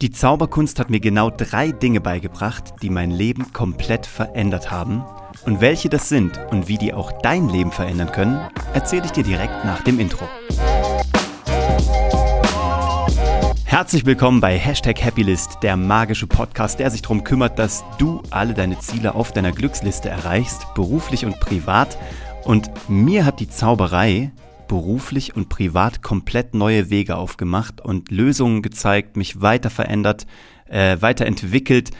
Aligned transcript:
Die 0.00 0.12
Zauberkunst 0.12 0.78
hat 0.78 0.90
mir 0.90 1.00
genau 1.00 1.28
drei 1.28 1.72
Dinge 1.72 2.00
beigebracht, 2.00 2.74
die 2.82 2.88
mein 2.88 3.10
Leben 3.10 3.52
komplett 3.52 4.06
verändert 4.06 4.70
haben. 4.70 5.04
Und 5.44 5.60
welche 5.60 5.88
das 5.88 6.08
sind 6.08 6.38
und 6.52 6.68
wie 6.68 6.78
die 6.78 6.94
auch 6.94 7.10
dein 7.20 7.48
Leben 7.48 7.72
verändern 7.72 8.12
können, 8.12 8.38
erzähle 8.74 9.06
ich 9.06 9.10
dir 9.10 9.24
direkt 9.24 9.64
nach 9.64 9.82
dem 9.82 9.98
Intro. 9.98 10.24
Herzlich 13.64 14.06
willkommen 14.06 14.40
bei 14.40 14.56
Hashtag 14.56 15.02
Happylist, 15.02 15.58
der 15.64 15.76
magische 15.76 16.28
Podcast, 16.28 16.78
der 16.78 16.92
sich 16.92 17.02
darum 17.02 17.24
kümmert, 17.24 17.58
dass 17.58 17.82
du 17.98 18.22
alle 18.30 18.54
deine 18.54 18.78
Ziele 18.78 19.16
auf 19.16 19.32
deiner 19.32 19.50
Glücksliste 19.50 20.08
erreichst, 20.08 20.74
beruflich 20.76 21.26
und 21.26 21.40
privat. 21.40 21.98
Und 22.44 22.70
mir 22.88 23.24
hat 23.24 23.40
die 23.40 23.48
Zauberei 23.48 24.30
beruflich 24.68 25.34
und 25.34 25.48
privat 25.48 26.02
komplett 26.02 26.54
neue 26.54 26.90
Wege 26.90 27.16
aufgemacht 27.16 27.80
und 27.80 28.10
Lösungen 28.10 28.62
gezeigt, 28.62 29.16
mich 29.16 29.40
weiter 29.40 29.70
verändert, 29.70 30.26
äh, 30.66 30.98
weiterentwickelt. 31.00 31.90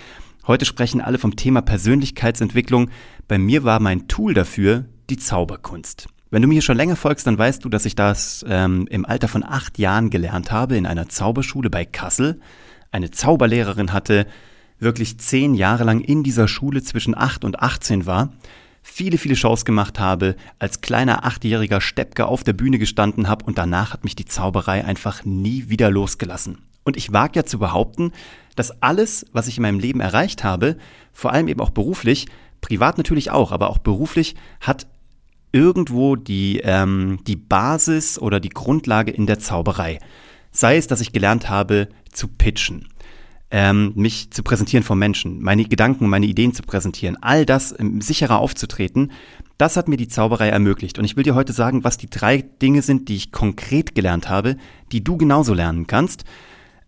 Heute 0.46 0.64
sprechen 0.64 1.00
alle 1.00 1.18
vom 1.18 1.36
Thema 1.36 1.62
Persönlichkeitsentwicklung. 1.62 2.90
Bei 3.26 3.38
mir 3.38 3.64
war 3.64 3.80
mein 3.80 4.06
Tool 4.08 4.34
dafür 4.34 4.84
die 5.10 5.16
Zauberkunst. 5.16 6.08
Wenn 6.30 6.42
du 6.42 6.48
mir 6.48 6.62
schon 6.62 6.76
länger 6.76 6.96
folgst, 6.96 7.26
dann 7.26 7.38
weißt 7.38 7.64
du, 7.64 7.68
dass 7.70 7.86
ich 7.86 7.96
das 7.96 8.44
ähm, 8.46 8.86
im 8.90 9.06
Alter 9.06 9.28
von 9.28 9.42
acht 9.42 9.78
Jahren 9.78 10.10
gelernt 10.10 10.52
habe 10.52 10.76
in 10.76 10.86
einer 10.86 11.08
Zauberschule 11.08 11.70
bei 11.70 11.84
Kassel. 11.84 12.40
Eine 12.90 13.10
Zauberlehrerin 13.10 13.92
hatte, 13.92 14.26
wirklich 14.78 15.18
zehn 15.18 15.54
Jahre 15.54 15.84
lang 15.84 16.00
in 16.00 16.22
dieser 16.22 16.46
Schule 16.46 16.82
zwischen 16.82 17.16
acht 17.16 17.44
und 17.44 17.60
18 17.60 18.06
war 18.06 18.32
viele, 18.90 19.18
viele 19.18 19.36
Shows 19.36 19.64
gemacht 19.64 20.00
habe, 20.00 20.34
als 20.58 20.80
kleiner 20.80 21.24
achtjähriger 21.24 21.80
Steppke 21.80 22.26
auf 22.26 22.42
der 22.42 22.52
Bühne 22.52 22.78
gestanden 22.78 23.28
habe 23.28 23.44
und 23.44 23.58
danach 23.58 23.92
hat 23.92 24.02
mich 24.02 24.16
die 24.16 24.24
Zauberei 24.24 24.84
einfach 24.84 25.24
nie 25.24 25.68
wieder 25.68 25.90
losgelassen. 25.90 26.58
Und 26.84 26.96
ich 26.96 27.12
wage 27.12 27.36
ja 27.36 27.44
zu 27.44 27.58
behaupten, 27.58 28.12
dass 28.56 28.82
alles, 28.82 29.26
was 29.32 29.46
ich 29.46 29.58
in 29.58 29.62
meinem 29.62 29.78
Leben 29.78 30.00
erreicht 30.00 30.42
habe, 30.42 30.76
vor 31.12 31.32
allem 31.32 31.48
eben 31.48 31.60
auch 31.60 31.70
beruflich, 31.70 32.26
privat 32.60 32.98
natürlich 32.98 33.30
auch, 33.30 33.52
aber 33.52 33.70
auch 33.70 33.78
beruflich, 33.78 34.34
hat 34.60 34.86
irgendwo 35.52 36.16
die, 36.16 36.60
ähm, 36.64 37.20
die 37.26 37.36
Basis 37.36 38.18
oder 38.18 38.40
die 38.40 38.48
Grundlage 38.48 39.12
in 39.12 39.26
der 39.26 39.38
Zauberei. 39.38 39.98
Sei 40.50 40.76
es, 40.76 40.86
dass 40.86 41.00
ich 41.00 41.12
gelernt 41.12 41.48
habe 41.48 41.88
zu 42.10 42.26
pitchen 42.26 42.88
ähm, 43.50 43.92
mich 43.94 44.30
zu 44.30 44.42
präsentieren 44.42 44.84
vor 44.84 44.96
Menschen, 44.96 45.42
meine 45.42 45.64
Gedanken, 45.64 46.08
meine 46.08 46.26
Ideen 46.26 46.52
zu 46.52 46.62
präsentieren, 46.62 47.16
all 47.20 47.46
das 47.46 47.74
ähm, 47.78 48.00
sicherer 48.00 48.38
aufzutreten, 48.38 49.12
das 49.56 49.76
hat 49.76 49.88
mir 49.88 49.96
die 49.96 50.08
Zauberei 50.08 50.48
ermöglicht. 50.48 50.98
Und 50.98 51.04
ich 51.04 51.16
will 51.16 51.24
dir 51.24 51.34
heute 51.34 51.52
sagen, 51.52 51.82
was 51.82 51.96
die 51.96 52.10
drei 52.10 52.42
Dinge 52.62 52.82
sind, 52.82 53.08
die 53.08 53.16
ich 53.16 53.32
konkret 53.32 53.94
gelernt 53.94 54.28
habe, 54.28 54.56
die 54.92 55.02
du 55.02 55.16
genauso 55.16 55.54
lernen 55.54 55.86
kannst 55.86 56.24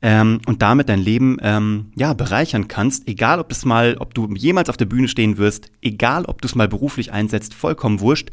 ähm, 0.03 0.41
und 0.47 0.63
damit 0.63 0.89
dein 0.89 1.01
Leben 1.01 1.39
ähm, 1.43 1.93
ja 1.97 2.15
bereichern 2.15 2.69
kannst, 2.69 3.09
egal 3.09 3.41
ob 3.41 3.49
das 3.49 3.65
mal, 3.65 3.97
ob 3.99 4.15
du 4.15 4.33
jemals 4.35 4.69
auf 4.69 4.77
der 4.77 4.85
Bühne 4.85 5.09
stehen 5.09 5.37
wirst, 5.39 5.71
egal 5.83 6.25
ob 6.27 6.43
du 6.43 6.47
es 6.47 6.55
mal 6.55 6.69
beruflich 6.69 7.13
einsetzt, 7.13 7.55
vollkommen 7.55 8.01
wurscht. 8.01 8.31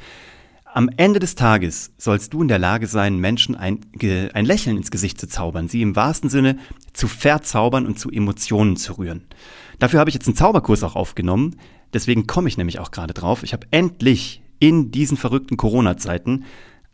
Am 0.78 0.92
Ende 0.96 1.18
des 1.18 1.34
Tages 1.34 1.92
sollst 1.98 2.34
du 2.34 2.44
in 2.44 2.48
der 2.48 2.60
Lage 2.60 2.86
sein, 2.86 3.18
Menschen 3.18 3.56
ein, 3.56 3.80
ein 4.34 4.46
Lächeln 4.46 4.78
ins 4.78 4.92
Gesicht 4.92 5.20
zu 5.20 5.28
zaubern, 5.28 5.68
sie 5.68 5.82
im 5.82 5.96
wahrsten 5.96 6.30
Sinne 6.30 6.60
zu 6.94 7.08
verzaubern 7.08 7.88
und 7.88 7.98
zu 7.98 8.12
Emotionen 8.12 8.78
zu 8.78 9.00
rühren. 9.00 9.24
Dafür 9.80 10.00
habe 10.00 10.12
ich 10.12 10.14
jetzt 10.14 10.28
einen 10.28 10.36
Zauberkurs 10.36 10.84
auch 10.84 10.96
aufgenommen, 10.96 11.56
deswegen 11.94 12.28
komme 12.28 12.48
ich 12.48 12.60
nämlich 12.60 12.78
auch 12.78 12.92
gerade 12.92 13.16
drauf. 13.16 13.42
Ich 13.42 13.54
habe 13.54 13.66
endlich 13.72 14.44
in 14.60 14.92
diesen 14.92 15.18
verrückten 15.18 15.58
Corona-Zeiten 15.58 16.46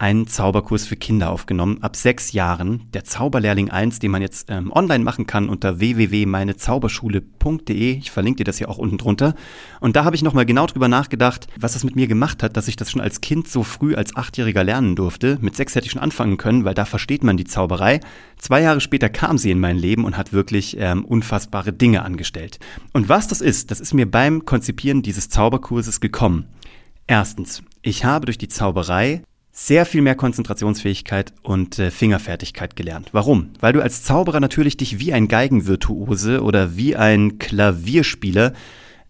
einen 0.04 0.28
Zauberkurs 0.28 0.86
für 0.86 0.98
Kinder 0.98 1.32
aufgenommen, 1.32 1.82
ab 1.82 1.96
sechs 1.96 2.34
Jahren, 2.34 2.90
der 2.94 3.06
Zauberlehrling 3.06 3.70
1, 3.70 4.00
den 4.00 4.12
man 4.12 4.22
jetzt 4.22 4.50
ähm, 4.50 4.70
online 4.74 5.02
machen 5.02 5.28
kann 5.28 5.48
unter 5.48 5.80
www.meinezauberschule.de. 5.80 8.00
Ich 8.00 8.12
verlinke 8.12 8.40
dir 8.40 8.44
das 8.44 8.58
hier 8.58 8.68
auch 8.68 8.78
unten 8.78 8.98
drunter. 8.98 9.34
Und 9.80 9.96
da 9.96 10.04
habe 10.04 10.18
ich 10.18 10.22
nochmal 10.22 10.46
genau 10.46 10.68
drüber 10.68 10.90
nachgedacht, 10.90 11.48
was 11.58 11.72
das 11.72 11.86
mit 11.86 11.96
mir 11.96 12.08
gemacht 12.08 12.44
hat, 12.44 12.58
dass 12.58 12.68
ich 12.68 12.76
das 12.76 12.92
schon 12.92 13.00
als 13.00 13.22
Kind 13.22 13.48
so 13.48 13.64
früh 13.64 13.96
als 13.96 14.18
Achtjähriger 14.18 14.66
lernen 14.66 14.98
durfte. 14.98 15.38
Mit 15.40 15.56
sechs 15.56 15.74
hätte 15.74 15.86
ich 15.86 15.94
schon 15.94 16.02
anfangen 16.02 16.36
können, 16.36 16.66
weil 16.66 16.74
da 16.74 16.84
versteht 16.84 17.24
man 17.24 17.38
die 17.38 17.46
Zauberei. 17.46 18.02
Zwei 18.38 18.62
Jahre 18.62 18.82
später 18.82 19.08
kam 19.08 19.38
sie 19.38 19.52
in 19.52 19.62
mein 19.62 19.78
Leben 19.78 20.04
und 20.04 20.18
hat 20.18 20.34
wirklich 20.34 20.76
ähm, 20.82 21.06
unfassbare 21.06 21.72
Dinge 21.72 22.04
angestellt. 22.04 22.60
Und 22.92 23.08
was 23.08 23.30
das 23.30 23.40
ist, 23.40 23.72
das 23.72 23.80
ist 23.80 23.94
mir 23.94 24.12
beim 24.12 24.44
Konzipieren 24.44 25.02
dieses 25.02 25.30
Zauberkurses 25.30 26.02
gekommen. 26.02 26.50
Erstens, 27.08 27.64
ich 27.82 28.04
habe 28.04 28.26
durch 28.26 28.38
die 28.38 28.50
Zauberei 28.50 29.24
sehr 29.56 29.86
viel 29.86 30.02
mehr 30.02 30.16
Konzentrationsfähigkeit 30.16 31.32
und 31.44 31.80
äh, 31.80 31.92
Fingerfertigkeit 31.92 32.76
gelernt. 32.76 33.10
Warum? 33.12 33.52
Weil 33.60 33.72
du 33.72 33.82
als 33.82 34.04
Zauberer 34.04 34.40
natürlich 34.40 34.76
dich 34.76 35.00
wie 35.00 35.14
ein 35.14 35.28
Geigenvirtuose 35.28 36.42
oder 36.42 36.76
wie 36.76 36.96
ein 36.96 37.38
Klavierspieler 37.38 38.54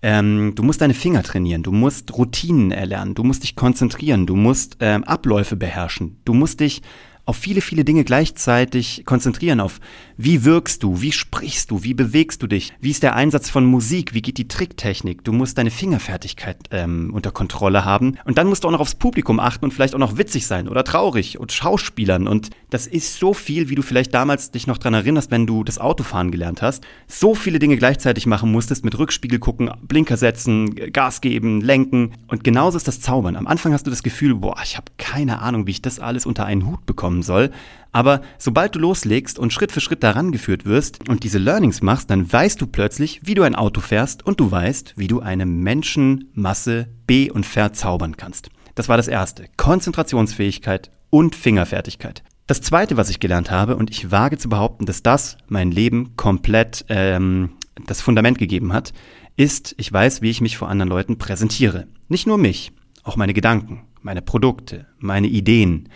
ähm, 0.05 0.51
du 0.53 0.63
musst 0.63 0.81
deine 0.81 0.93
Finger 0.93 1.23
trainieren, 1.23 1.63
du 1.63 1.71
musst 1.71 2.15
Routinen 2.15 2.71
erlernen, 2.71 3.15
du 3.15 3.23
musst 3.23 3.43
dich 3.43 3.55
konzentrieren, 3.55 4.27
du 4.27 4.35
musst 4.35 4.75
ähm, 4.81 5.05
Abläufe 5.05 5.55
beherrschen, 5.55 6.17
du 6.25 6.33
musst 6.33 6.59
dich 6.59 6.81
auf 7.25 7.37
viele, 7.37 7.61
viele 7.61 7.85
Dinge 7.85 8.03
gleichzeitig 8.03 9.03
konzentrieren, 9.05 9.61
auf 9.61 9.79
wie 10.17 10.43
wirkst 10.43 10.83
du, 10.83 11.01
wie 11.01 11.13
sprichst 11.13 11.71
du, 11.71 11.83
wie 11.83 11.93
bewegst 11.93 12.43
du 12.43 12.47
dich, 12.47 12.73
wie 12.81 12.91
ist 12.91 13.01
der 13.01 13.15
Einsatz 13.15 13.49
von 13.49 13.65
Musik, 13.65 14.13
wie 14.13 14.21
geht 14.21 14.37
die 14.37 14.47
Tricktechnik. 14.47 15.23
Du 15.23 15.31
musst 15.31 15.57
deine 15.57 15.71
Fingerfertigkeit 15.71 16.57
ähm, 16.71 17.11
unter 17.13 17.31
Kontrolle 17.31 17.85
haben 17.85 18.17
und 18.25 18.37
dann 18.37 18.47
musst 18.47 18.63
du 18.63 18.67
auch 18.67 18.73
noch 18.73 18.81
aufs 18.81 18.95
Publikum 18.95 19.39
achten 19.39 19.65
und 19.65 19.73
vielleicht 19.73 19.95
auch 19.95 19.99
noch 19.99 20.17
witzig 20.17 20.47
sein 20.47 20.67
oder 20.67 20.83
traurig 20.83 21.39
und 21.39 21.53
Schauspielern 21.53 22.27
und 22.27 22.49
das 22.69 22.87
ist 22.87 23.17
so 23.17 23.33
viel, 23.33 23.69
wie 23.69 23.75
du 23.75 23.83
vielleicht 23.83 24.13
damals 24.13 24.51
dich 24.51 24.67
noch 24.67 24.77
dran 24.77 24.93
erinnerst, 24.93 25.31
wenn 25.31 25.47
du 25.47 25.63
das 25.63 25.79
Autofahren 25.79 26.31
gelernt 26.31 26.61
hast. 26.61 26.83
So 27.07 27.35
viele 27.35 27.59
Dinge 27.59 27.77
gleichzeitig 27.77 28.25
machen 28.25 28.51
musstest, 28.51 28.83
mit 28.83 28.97
Rückspiegel 28.97 29.39
gucken, 29.39 29.71
Blinker 29.81 30.17
setzen, 30.17 30.75
Gas 30.91 31.21
geben, 31.21 31.61
lenken 31.61 32.11
und 32.27 32.43
genauso 32.43 32.75
ist 32.75 32.87
das 32.87 32.99
Zaubern. 32.99 33.37
Am 33.37 33.47
Anfang 33.47 33.71
hast 33.71 33.87
du 33.87 33.91
das 33.91 34.03
Gefühl, 34.03 34.35
boah, 34.35 34.57
ich 34.63 34.75
habe 34.75 34.91
keine 34.97 35.39
Ahnung, 35.39 35.67
wie 35.67 35.71
ich 35.71 35.81
das 35.81 35.99
alles 35.99 36.25
unter 36.25 36.45
einen 36.45 36.67
Hut 36.67 36.85
bekomme 36.85 37.12
kommen 37.13 37.21
soll. 37.23 37.51
Aber 37.91 38.21
sobald 38.39 38.73
du 38.73 38.79
loslegst 38.79 39.37
und 39.37 39.53
Schritt 39.53 39.71
für 39.71 39.79
Schritt 39.79 40.01
daran 40.01 40.31
geführt 40.31 40.65
wirst 40.65 41.07
und 41.07 41.23
diese 41.23 41.37
Learnings 41.37 41.83
machst, 41.83 42.09
dann 42.09 42.31
weißt 42.31 42.59
du 42.59 42.65
plötzlich, 42.65 43.21
wie 43.23 43.35
du 43.35 43.43
ein 43.43 43.53
Auto 43.53 43.81
fährst 43.81 44.25
und 44.25 44.39
du 44.39 44.49
weißt, 44.49 44.95
wie 44.97 45.07
du 45.07 45.19
eine 45.19 45.45
Menschenmasse 45.45 46.87
be- 47.05 47.31
und 47.31 47.45
verzaubern 47.45 48.17
kannst. 48.17 48.49
Das 48.73 48.89
war 48.89 48.97
das 48.97 49.07
erste. 49.07 49.45
Konzentrationsfähigkeit 49.57 50.89
und 51.11 51.35
Fingerfertigkeit. 51.35 52.23
Das 52.47 52.61
zweite, 52.61 52.97
was 52.97 53.11
ich 53.11 53.19
gelernt 53.19 53.51
habe, 53.51 53.75
und 53.75 53.91
ich 53.91 54.09
wage 54.11 54.39
zu 54.39 54.49
behaupten, 54.49 54.87
dass 54.87 55.03
das 55.03 55.37
mein 55.47 55.71
Leben 55.71 56.17
komplett 56.17 56.83
ähm, 56.89 57.51
das 57.85 58.01
Fundament 58.01 58.39
gegeben 58.39 58.73
hat, 58.73 58.91
ist, 59.37 59.75
ich 59.77 59.93
weiß, 59.93 60.23
wie 60.23 60.31
ich 60.31 60.41
mich 60.41 60.57
vor 60.57 60.67
anderen 60.67 60.89
Leuten 60.89 61.19
präsentiere. 61.19 61.87
Nicht 62.09 62.25
nur 62.25 62.39
mich, 62.39 62.71
auch 63.03 63.15
meine 63.17 63.33
Gedanken, 63.33 63.83
meine 64.01 64.23
Produkte, 64.23 64.87
meine 64.97 65.27
Ideen, 65.27 65.89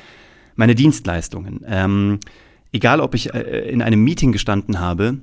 meine 0.57 0.75
Dienstleistungen. 0.75 1.61
Ähm, 1.65 2.19
egal, 2.73 2.99
ob 2.99 3.15
ich 3.15 3.33
äh, 3.33 3.69
in 3.69 3.81
einem 3.81 4.03
Meeting 4.03 4.33
gestanden 4.33 4.79
habe 4.79 5.19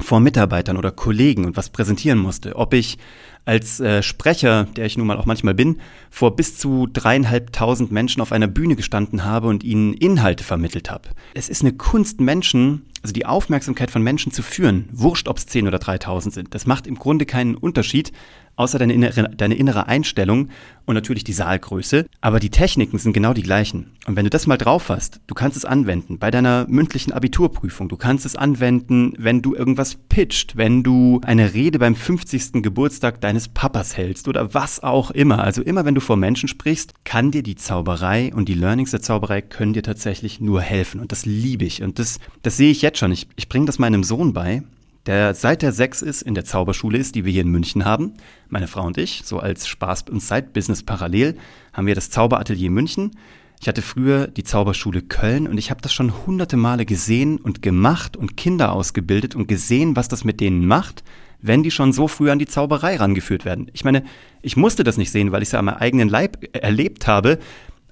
vor 0.00 0.18
Mitarbeitern 0.20 0.76
oder 0.76 0.90
Kollegen 0.90 1.44
und 1.44 1.56
was 1.56 1.70
präsentieren 1.70 2.18
musste, 2.18 2.56
ob 2.56 2.74
ich 2.74 2.98
als 3.44 3.80
äh, 3.80 4.02
Sprecher, 4.02 4.64
der 4.76 4.86
ich 4.86 4.96
nun 4.96 5.06
mal 5.06 5.16
auch 5.16 5.26
manchmal 5.26 5.54
bin, 5.54 5.80
vor 6.10 6.36
bis 6.36 6.58
zu 6.58 6.86
dreieinhalbtausend 6.86 7.90
Menschen 7.90 8.22
auf 8.22 8.32
einer 8.32 8.46
Bühne 8.46 8.76
gestanden 8.76 9.24
habe 9.24 9.48
und 9.48 9.64
ihnen 9.64 9.94
Inhalte 9.94 10.44
vermittelt 10.44 10.90
habe. 10.90 11.08
Es 11.34 11.48
ist 11.48 11.62
eine 11.62 11.72
Kunst, 11.72 12.20
Menschen, 12.20 12.86
also 13.02 13.12
die 13.12 13.26
Aufmerksamkeit 13.26 13.90
von 13.90 14.02
Menschen 14.02 14.32
zu 14.32 14.42
führen. 14.42 14.88
Wurscht, 14.92 15.28
ob 15.28 15.38
es 15.38 15.46
zehn 15.46 15.66
oder 15.66 15.78
dreitausend 15.78 16.34
sind. 16.34 16.54
Das 16.54 16.66
macht 16.66 16.86
im 16.86 16.94
Grunde 16.94 17.26
keinen 17.26 17.56
Unterschied, 17.56 18.12
außer 18.56 18.78
deine 18.78 18.92
innere, 18.92 19.30
deine 19.36 19.54
innere 19.54 19.86
Einstellung 19.86 20.48
und 20.84 20.94
natürlich 20.94 21.24
die 21.24 21.32
Saalgröße. 21.32 22.06
Aber 22.20 22.38
die 22.38 22.50
Techniken 22.50 22.98
sind 22.98 23.12
genau 23.12 23.32
die 23.32 23.42
gleichen. 23.42 23.92
Und 24.06 24.16
wenn 24.16 24.24
du 24.24 24.30
das 24.30 24.46
mal 24.46 24.58
drauf 24.58 24.88
hast, 24.88 25.20
du 25.26 25.34
kannst 25.34 25.56
es 25.56 25.64
anwenden 25.64 26.18
bei 26.18 26.30
deiner 26.30 26.66
mündlichen 26.68 27.12
Abiturprüfung. 27.12 27.88
Du 27.88 27.96
kannst 27.96 28.26
es 28.26 28.36
anwenden, 28.36 29.14
wenn 29.18 29.42
du 29.42 29.54
irgendwas 29.54 29.96
pitcht, 30.08 30.56
wenn 30.56 30.82
du 30.82 31.20
eine 31.24 31.54
Rede 31.54 31.78
beim 31.78 31.96
50. 31.96 32.62
Geburtstag 32.62 33.20
deines 33.32 33.48
Papas 33.48 33.96
hältst 33.96 34.28
oder 34.28 34.52
was 34.52 34.82
auch 34.82 35.10
immer. 35.10 35.42
Also 35.42 35.62
immer 35.62 35.86
wenn 35.86 35.94
du 35.94 36.02
vor 36.02 36.18
Menschen 36.18 36.50
sprichst, 36.50 36.92
kann 37.04 37.30
dir 37.30 37.42
die 37.42 37.54
Zauberei 37.54 38.30
und 38.34 38.46
die 38.46 38.52
Learnings 38.52 38.90
der 38.90 39.00
Zauberei 39.00 39.40
können 39.40 39.72
dir 39.72 39.82
tatsächlich 39.82 40.38
nur 40.38 40.60
helfen. 40.60 41.00
Und 41.00 41.12
das 41.12 41.24
liebe 41.24 41.64
ich. 41.64 41.82
Und 41.82 41.98
das, 41.98 42.20
das 42.42 42.58
sehe 42.58 42.70
ich 42.70 42.82
jetzt 42.82 42.98
schon. 42.98 43.10
Ich, 43.10 43.28
ich 43.36 43.48
bringe 43.48 43.64
das 43.64 43.78
meinem 43.78 44.04
Sohn 44.04 44.34
bei 44.34 44.62
der 45.06 45.34
seit 45.34 45.62
der 45.62 45.72
sechs 45.72 46.00
ist, 46.00 46.22
in 46.22 46.34
der 46.34 46.44
Zauberschule 46.44 46.96
ist, 46.96 47.16
die 47.16 47.24
wir 47.24 47.32
hier 47.32 47.42
in 47.42 47.48
München 47.48 47.84
haben. 47.84 48.12
Meine 48.48 48.68
Frau 48.68 48.86
und 48.86 48.98
ich, 48.98 49.22
so 49.24 49.40
als 49.40 49.66
Spaß- 49.66 50.08
und 50.10 50.22
Side-Business 50.22 50.84
parallel, 50.84 51.36
haben 51.72 51.88
wir 51.88 51.96
das 51.96 52.10
Zauberatelier 52.10 52.70
München. 52.70 53.16
Ich 53.60 53.66
hatte 53.66 53.82
früher 53.82 54.28
die 54.28 54.44
Zauberschule 54.44 55.02
Köln 55.02 55.48
und 55.48 55.58
ich 55.58 55.70
habe 55.70 55.80
das 55.80 55.92
schon 55.92 56.12
hunderte 56.24 56.56
Male 56.56 56.84
gesehen 56.84 57.38
und 57.38 57.62
gemacht 57.62 58.16
und 58.16 58.36
Kinder 58.36 58.70
ausgebildet 58.72 59.34
und 59.34 59.48
gesehen, 59.48 59.96
was 59.96 60.06
das 60.06 60.22
mit 60.22 60.40
denen 60.40 60.66
macht, 60.66 61.02
wenn 61.42 61.62
die 61.62 61.70
schon 61.70 61.92
so 61.92 62.08
früh 62.08 62.30
an 62.30 62.38
die 62.38 62.46
Zauberei 62.46 62.96
rangeführt 62.96 63.44
werden. 63.44 63.68
Ich 63.74 63.84
meine, 63.84 64.04
ich 64.40 64.56
musste 64.56 64.84
das 64.84 64.96
nicht 64.96 65.10
sehen, 65.10 65.32
weil 65.32 65.42
ich 65.42 65.48
es 65.48 65.52
ja 65.52 65.58
am 65.58 65.68
eigenen 65.68 66.08
Leib 66.08 66.38
erlebt 66.54 67.06
habe, 67.06 67.38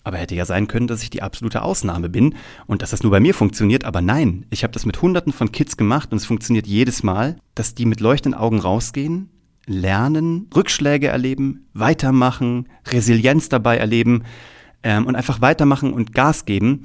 Aber 0.03 0.17
hätte 0.17 0.35
ja 0.35 0.47
sein 0.47 0.67
können, 0.67 0.87
dass 0.87 1.03
ich 1.03 1.11
die 1.11 1.21
absolute 1.21 1.61
Ausnahme 1.61 2.09
bin 2.09 2.35
und 2.67 2.81
dass 2.81 2.91
das 2.91 3.03
nur 3.03 3.13
bei 3.13 3.21
mir 3.21 3.35
funktioniert. 3.35 3.85
Aber 3.85 4.01
nein, 4.01 4.47
ich 4.49 4.63
habe 4.63 4.73
das 4.73 4.87
mit 4.87 5.03
Hunderten 5.03 5.33
von 5.33 5.53
Kids 5.53 5.77
gemacht 5.77 6.11
und 6.11 6.17
es 6.17 6.25
funktioniert 6.25 6.67
jedes 6.67 7.03
Mal, 7.03 7.37
dass 7.55 7.75
die 7.75 7.85
mit 7.85 8.01
leuchtenden 8.01 8.41
Augen 8.41 8.61
rausgehen, 8.61 9.29
lernen, 9.67 10.49
Rückschläge 10.57 11.09
erleben, 11.09 11.67
weitermachen, 11.75 12.69
Resilienz 12.89 13.51
dabei 13.51 13.77
erleben 13.77 14.25
ähm, 14.83 15.07
und 15.07 15.17
einfach 15.17 15.43
weitermachen 15.43 15.93
und 15.93 16.15
Gas 16.15 16.47
geben. 16.47 16.85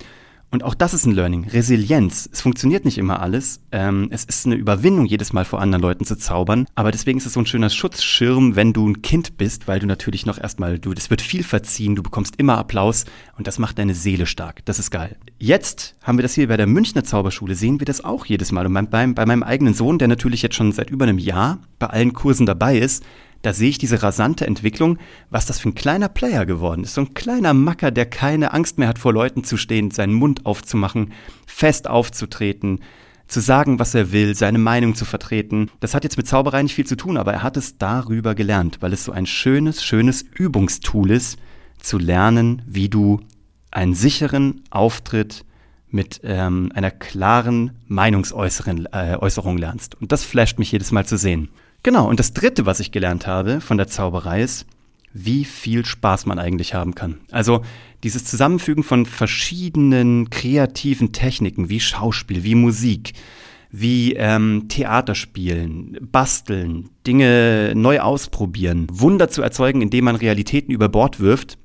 Und 0.56 0.64
auch 0.64 0.74
das 0.74 0.94
ist 0.94 1.06
ein 1.06 1.12
Learning. 1.12 1.50
Resilienz. 1.50 2.30
Es 2.32 2.40
funktioniert 2.40 2.86
nicht 2.86 2.98
immer 2.98 3.22
alles. 3.22 3.60
Ähm, 3.74 4.08
es 4.10 4.24
ist 4.24 4.46
eine 4.46 4.56
Überwindung, 4.56 5.06
jedes 5.06 5.34
Mal 5.34 5.44
vor 5.44 5.60
anderen 5.60 5.82
Leuten 5.82 6.06
zu 6.06 6.16
zaubern. 6.16 6.66
Aber 6.76 6.94
deswegen 6.94 7.18
ist 7.18 7.26
es 7.26 7.34
so 7.34 7.42
ein 7.42 7.46
schöner 7.46 7.70
Schutzschirm, 7.70 8.56
wenn 8.56 8.72
du 8.72 8.88
ein 8.88 9.02
Kind 9.02 9.36
bist, 9.36 9.68
weil 9.68 9.82
du 9.82 9.86
natürlich 9.86 10.26
noch 10.26 10.40
erstmal, 10.40 10.80
du, 10.80 10.94
das 10.94 11.10
wird 11.10 11.20
viel 11.20 11.44
verziehen, 11.44 11.98
du 11.98 12.04
bekommst 12.04 12.36
immer 12.38 12.58
Applaus 12.58 13.04
und 13.38 13.48
das 13.48 13.60
macht 13.60 13.80
deine 13.80 13.96
Seele 13.96 14.28
stark. 14.28 14.64
Das 14.64 14.80
ist 14.80 14.92
geil. 14.92 15.18
Jetzt 15.40 15.98
haben 16.02 16.18
wir 16.18 16.24
das 16.24 16.36
hier 16.36 16.48
bei 16.48 16.56
der 16.56 16.68
Münchner 16.68 17.04
Zauberschule, 17.04 17.54
sehen 17.54 17.82
wir 17.82 17.86
das 17.86 18.06
auch 18.06 18.26
jedes 18.26 18.54
Mal. 18.54 18.66
Und 18.66 18.76
bei, 18.76 18.84
bei, 18.84 19.08
bei 19.08 19.26
meinem 19.26 19.44
eigenen 19.44 19.74
Sohn, 19.74 20.00
der 20.00 20.08
natürlich 20.08 20.42
jetzt 20.42 20.56
schon 20.56 20.72
seit 20.72 20.90
über 20.90 21.04
einem 21.04 21.20
Jahr 21.20 21.60
bei 21.80 21.88
allen 21.88 22.14
Kursen 22.14 22.46
dabei 22.46 22.78
ist, 22.78 23.04
da 23.46 23.54
sehe 23.54 23.70
ich 23.70 23.78
diese 23.78 24.02
rasante 24.02 24.48
Entwicklung, 24.48 24.98
was 25.30 25.46
das 25.46 25.60
für 25.60 25.70
ein 25.70 25.76
kleiner 25.76 26.10
Player 26.10 26.48
geworden 26.48 26.84
ist. 26.84 26.96
So 26.96 27.02
ein 27.02 27.14
kleiner 27.14 27.54
Macker, 27.54 27.92
der 27.92 28.08
keine 28.08 28.54
Angst 28.54 28.80
mehr 28.80 28.88
hat, 28.88 28.98
vor 28.98 29.14
Leuten 29.14 29.44
zu 29.44 29.56
stehen, 29.56 29.92
seinen 29.92 30.14
Mund 30.14 30.48
aufzumachen, 30.48 31.14
fest 31.46 31.88
aufzutreten, 31.88 32.80
zu 33.28 33.40
sagen, 33.40 33.78
was 33.78 33.94
er 33.94 34.12
will, 34.12 34.36
seine 34.36 34.58
Meinung 34.58 34.96
zu 34.96 35.06
vertreten. 35.06 35.70
Das 35.80 35.94
hat 35.94 36.04
jetzt 36.04 36.18
mit 36.18 36.28
Zauberei 36.28 36.64
nicht 36.64 36.74
viel 36.74 36.88
zu 36.88 36.96
tun, 36.96 37.18
aber 37.18 37.34
er 37.34 37.44
hat 37.44 37.56
es 37.56 37.78
darüber 37.78 38.34
gelernt, 38.34 38.78
weil 38.82 38.94
es 38.94 39.04
so 39.04 39.12
ein 39.12 39.28
schönes, 39.28 39.84
schönes 39.84 40.24
Übungstool 40.24 41.12
ist, 41.12 41.38
zu 41.80 42.00
lernen, 42.00 42.64
wie 42.66 42.90
du 42.90 43.22
einen 43.70 43.94
sicheren 43.94 44.64
Auftritt 44.72 45.46
mit 45.90 46.22
ähm, 46.24 46.72
einer 46.74 46.92
klaren 46.92 47.72
Meinungsäußerung 47.88 48.88
äh, 49.58 49.62
lernst. 49.62 49.96
Und 50.02 50.12
das 50.12 50.24
flasht 50.24 50.58
mich 50.58 50.72
jedes 50.72 50.92
Mal 50.92 51.06
zu 51.06 51.18
sehen. 51.18 51.50
Genau, 51.86 52.10
und 52.10 52.20
das 52.20 52.34
Dritte, 52.34 52.66
was 52.66 52.80
ich 52.80 52.92
gelernt 52.92 53.28
habe 53.28 53.62
von 53.62 53.78
der 53.78 53.88
Zauberei 53.88 54.42
ist, 54.42 54.66
wie 55.14 55.46
viel 55.46 55.86
Spaß 55.86 56.26
man 56.26 56.40
eigentlich 56.40 56.74
haben 56.74 56.96
kann. 56.96 57.20
Also 57.30 57.62
dieses 58.02 58.26
Zusammenfügen 58.26 58.82
von 58.82 59.06
verschiedenen 59.06 60.32
kreativen 60.32 61.12
Techniken 61.12 61.70
wie 61.70 61.80
Schauspiel, 61.80 62.44
wie 62.44 62.56
Musik, 62.56 63.14
wie 63.70 64.14
ähm, 64.14 64.66
Theaterspielen, 64.68 66.00
basteln, 66.12 66.90
Dinge 67.06 67.74
neu 67.76 68.00
ausprobieren, 68.00 68.88
Wunder 68.92 69.30
zu 69.30 69.44
erzeugen, 69.44 69.84
indem 69.84 70.06
man 70.06 70.16
Realitäten 70.16 70.72
über 70.72 70.90
Bord 70.90 71.20
wirft, 71.20 71.60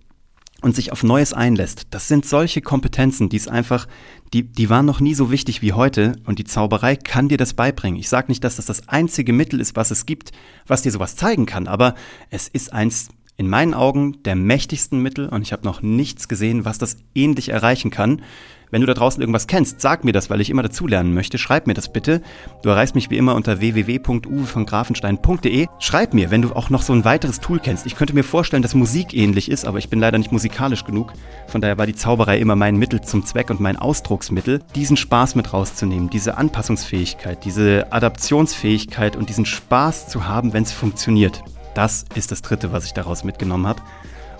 und 0.62 0.74
sich 0.74 0.92
auf 0.92 1.02
Neues 1.02 1.32
einlässt. 1.32 1.88
Das 1.90 2.08
sind 2.08 2.26
solche 2.26 2.60
Kompetenzen, 2.60 3.28
die 3.28 3.36
es 3.36 3.48
einfach, 3.48 3.86
die, 4.32 4.42
die 4.42 4.70
waren 4.70 4.86
noch 4.86 5.00
nie 5.00 5.14
so 5.14 5.30
wichtig 5.30 5.62
wie 5.62 5.72
heute 5.72 6.16
und 6.24 6.38
die 6.38 6.44
Zauberei 6.44 6.96
kann 6.96 7.28
dir 7.28 7.38
das 7.38 7.54
beibringen. 7.54 7.98
Ich 7.98 8.08
sage 8.08 8.28
nicht, 8.28 8.44
dass 8.44 8.56
das 8.56 8.66
das 8.66 8.88
einzige 8.88 9.32
Mittel 9.32 9.60
ist, 9.60 9.76
was 9.76 9.90
es 9.90 10.06
gibt, 10.06 10.32
was 10.66 10.82
dir 10.82 10.92
sowas 10.92 11.16
zeigen 11.16 11.46
kann, 11.46 11.66
aber 11.66 11.94
es 12.30 12.48
ist 12.48 12.72
eins 12.72 13.08
in 13.36 13.48
meinen 13.48 13.72
Augen 13.72 14.22
der 14.24 14.36
mächtigsten 14.36 15.00
Mittel 15.00 15.28
und 15.28 15.42
ich 15.42 15.52
habe 15.52 15.64
noch 15.64 15.80
nichts 15.80 16.28
gesehen, 16.28 16.66
was 16.66 16.76
das 16.76 16.98
ähnlich 17.14 17.48
erreichen 17.48 17.90
kann. 17.90 18.20
Wenn 18.70 18.80
du 18.80 18.86
da 18.86 18.94
draußen 18.94 19.20
irgendwas 19.20 19.46
kennst, 19.46 19.80
sag 19.80 20.04
mir 20.04 20.12
das, 20.12 20.30
weil 20.30 20.40
ich 20.40 20.50
immer 20.50 20.62
dazulernen 20.62 21.12
möchte. 21.12 21.38
Schreib 21.38 21.66
mir 21.66 21.74
das 21.74 21.92
bitte. 21.92 22.22
Du 22.62 22.68
erreichst 22.68 22.94
mich 22.94 23.10
wie 23.10 23.16
immer 23.16 23.34
unter 23.34 23.60
www.uwevongrafenstein.de. 23.60 25.66
Schreib 25.78 26.14
mir, 26.14 26.30
wenn 26.30 26.42
du 26.42 26.54
auch 26.54 26.70
noch 26.70 26.82
so 26.82 26.92
ein 26.92 27.04
weiteres 27.04 27.40
Tool 27.40 27.58
kennst. 27.58 27.86
Ich 27.86 27.96
könnte 27.96 28.14
mir 28.14 28.22
vorstellen, 28.22 28.62
dass 28.62 28.74
Musik 28.74 29.14
ähnlich 29.14 29.50
ist, 29.50 29.66
aber 29.66 29.78
ich 29.78 29.88
bin 29.88 29.98
leider 29.98 30.18
nicht 30.18 30.32
musikalisch 30.32 30.84
genug. 30.84 31.12
Von 31.48 31.60
daher 31.60 31.78
war 31.78 31.86
die 31.86 31.96
Zauberei 31.96 32.38
immer 32.38 32.56
mein 32.56 32.76
Mittel 32.76 33.00
zum 33.00 33.26
Zweck 33.26 33.50
und 33.50 33.60
mein 33.60 33.76
Ausdrucksmittel, 33.76 34.60
diesen 34.74 34.96
Spaß 34.96 35.34
mit 35.34 35.52
rauszunehmen, 35.52 36.10
diese 36.10 36.36
Anpassungsfähigkeit, 36.36 37.44
diese 37.44 37.92
Adaptionsfähigkeit 37.92 39.16
und 39.16 39.28
diesen 39.28 39.46
Spaß 39.46 40.08
zu 40.08 40.28
haben, 40.28 40.52
wenn 40.52 40.62
es 40.62 40.72
funktioniert. 40.72 41.42
Das 41.74 42.04
ist 42.14 42.32
das 42.32 42.42
Dritte, 42.42 42.72
was 42.72 42.84
ich 42.84 42.94
daraus 42.94 43.24
mitgenommen 43.24 43.66
habe. 43.66 43.82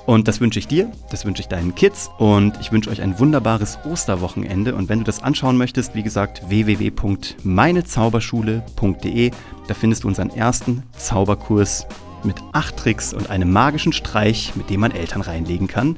Und 0.07 0.29
das 0.29 0.41
wünsche 0.41 0.59
ich 0.59 0.67
dir, 0.67 0.91
das 1.11 1.25
wünsche 1.25 1.43
ich 1.43 1.49
deinen 1.49 1.75
Kids 1.75 2.11
und 2.19 2.59
ich 2.61 2.73
wünsche 2.73 2.91
euch 2.91 3.01
ein 3.03 3.19
wunderbares 3.19 3.79
Osterwochenende. 3.85 4.75
Und 4.75 4.89
wenn 4.89 4.99
du 4.99 5.05
das 5.05 5.23
anschauen 5.23 5.57
möchtest, 5.57 5.95
wie 5.95 6.03
gesagt, 6.03 6.43
www.meinezauberschule.de. 6.49 9.31
Da 9.69 9.75
findest 9.75 10.05
du 10.05 10.09
unseren 10.09 10.31
ersten 10.31 10.83
Zauberkurs 10.97 11.87
mit 12.25 12.37
acht 12.53 12.77
Tricks 12.77 13.15
und 13.15 13.31
einem 13.31 13.53
magischen 13.53 13.93
Streich, 13.93 14.55
mit 14.57 14.69
dem 14.71 14.81
man 14.81 14.91
Eltern 14.91 15.21
reinlegen 15.21 15.69
kann. 15.69 15.97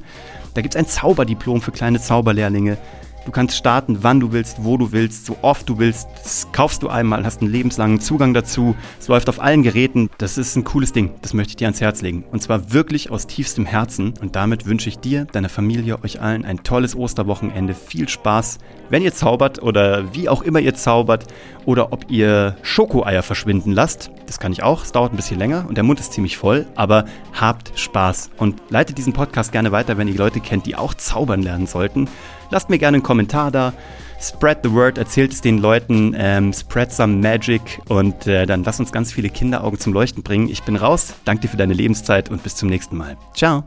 Da 0.53 0.61
gibt 0.61 0.75
es 0.75 0.79
ein 0.79 0.87
Zauberdiplom 0.87 1.61
für 1.61 1.71
kleine 1.71 1.99
Zauberlehrlinge. 1.99 2.77
Du 3.25 3.31
kannst 3.31 3.55
starten, 3.55 3.99
wann 4.01 4.19
du 4.19 4.33
willst, 4.33 4.65
wo 4.65 4.75
du 4.75 4.91
willst, 4.91 5.25
so 5.25 5.37
oft 5.41 5.69
du 5.69 5.79
willst. 5.79 6.09
Das 6.21 6.47
kaufst 6.51 6.83
du 6.83 6.89
einmal, 6.89 7.23
hast 7.23 7.41
einen 7.41 7.51
lebenslangen 7.51 8.01
Zugang 8.01 8.33
dazu. 8.33 8.75
Es 8.99 9.07
läuft 9.07 9.29
auf 9.29 9.41
allen 9.41 9.63
Geräten. 9.63 10.09
Das 10.17 10.37
ist 10.37 10.57
ein 10.57 10.65
cooles 10.65 10.91
Ding. 10.91 11.11
Das 11.21 11.33
möchte 11.33 11.51
ich 11.51 11.55
dir 11.55 11.67
ans 11.67 11.79
Herz 11.79 12.01
legen. 12.01 12.25
Und 12.31 12.41
zwar 12.41 12.73
wirklich 12.73 13.11
aus 13.11 13.25
tiefstem 13.25 13.65
Herzen. 13.65 14.13
Und 14.19 14.35
damit 14.35 14.65
wünsche 14.65 14.89
ich 14.89 14.99
dir, 14.99 15.23
deiner 15.25 15.47
Familie, 15.47 16.03
euch 16.03 16.21
allen 16.21 16.43
ein 16.43 16.63
tolles 16.63 16.97
Osterwochenende. 16.97 17.73
Viel 17.73 18.09
Spaß, 18.09 18.57
wenn 18.89 19.01
ihr 19.01 19.13
zaubert 19.13 19.63
oder 19.63 20.13
wie 20.13 20.27
auch 20.27 20.41
immer 20.41 20.59
ihr 20.59 20.75
zaubert. 20.75 21.25
Oder 21.65 21.93
ob 21.93 22.11
ihr 22.11 22.57
Schokoeier 22.61 23.23
verschwinden 23.23 23.71
lasst. 23.71 24.11
Das 24.25 24.37
kann 24.41 24.51
ich 24.51 24.63
auch. 24.63 24.83
Es 24.83 24.91
dauert 24.91 25.13
ein 25.13 25.15
bisschen 25.15 25.39
länger 25.39 25.65
und 25.69 25.75
der 25.75 25.85
Mund 25.85 26.01
ist 26.01 26.11
ziemlich 26.11 26.35
voll. 26.35 26.65
Aber 26.75 27.05
habt 27.39 27.71
Spaß 27.79 28.31
und 28.35 28.61
leitet 28.69 28.97
diesen 28.97 29.13
Podcast 29.13 29.53
gerne 29.53 29.71
weiter, 29.71 29.97
wenn 29.97 30.09
ihr 30.09 30.17
Leute 30.17 30.41
kennt, 30.41 30.65
die 30.65 30.75
auch 30.75 30.93
zaubern 30.93 31.41
lernen 31.41 31.67
sollten. 31.67 32.09
Lasst 32.53 32.69
mir 32.69 32.77
gerne 32.77 32.97
einen 32.97 33.03
Kommentar 33.03 33.49
da. 33.49 33.73
Spread 34.21 34.59
the 34.63 34.71
word, 34.71 34.99
erzählt 34.99 35.33
es 35.33 35.41
den 35.41 35.57
Leuten, 35.57 36.15
ähm, 36.15 36.53
spread 36.53 36.93
some 36.93 37.15
magic 37.15 37.81
und 37.89 38.27
äh, 38.27 38.45
dann 38.45 38.63
lass 38.63 38.79
uns 38.79 38.91
ganz 38.91 39.11
viele 39.11 39.29
Kinderaugen 39.29 39.79
zum 39.79 39.91
Leuchten 39.91 40.21
bringen. 40.21 40.47
Ich 40.47 40.61
bin 40.61 40.75
raus, 40.75 41.15
danke 41.25 41.41
dir 41.41 41.47
für 41.49 41.57
deine 41.57 41.73
Lebenszeit 41.73 42.29
und 42.29 42.43
bis 42.43 42.55
zum 42.55 42.69
nächsten 42.69 42.95
Mal. 42.95 43.17
Ciao. 43.33 43.63